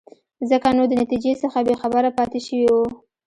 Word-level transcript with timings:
ځکه 0.49 0.67
نو 0.77 0.83
د 0.89 0.93
نتیجې 1.01 1.33
څخه 1.43 1.59
بې 1.67 1.75
خبره 1.81 2.09
پاتې 2.17 2.39
شوی 2.45 2.65
وو. 2.71 2.85